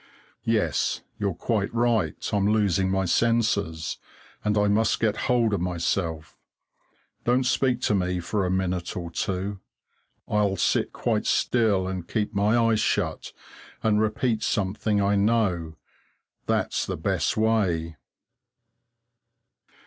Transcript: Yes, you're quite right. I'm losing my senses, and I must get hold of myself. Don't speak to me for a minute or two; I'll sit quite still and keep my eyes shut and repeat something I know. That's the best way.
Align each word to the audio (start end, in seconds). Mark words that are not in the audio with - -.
Yes, 0.47 1.03
you're 1.19 1.35
quite 1.35 1.71
right. 1.75 2.15
I'm 2.33 2.47
losing 2.51 2.89
my 2.89 3.05
senses, 3.05 3.99
and 4.43 4.57
I 4.57 4.67
must 4.67 4.99
get 4.99 5.15
hold 5.29 5.53
of 5.53 5.61
myself. 5.61 6.39
Don't 7.23 7.43
speak 7.43 7.81
to 7.81 7.93
me 7.93 8.19
for 8.19 8.43
a 8.43 8.49
minute 8.49 8.97
or 8.97 9.11
two; 9.11 9.59
I'll 10.27 10.57
sit 10.57 10.91
quite 10.91 11.27
still 11.27 11.87
and 11.87 12.07
keep 12.07 12.33
my 12.33 12.57
eyes 12.57 12.79
shut 12.79 13.31
and 13.83 14.01
repeat 14.01 14.41
something 14.41 14.99
I 14.99 15.17
know. 15.17 15.75
That's 16.47 16.83
the 16.83 16.97
best 16.97 17.37
way. 17.37 17.95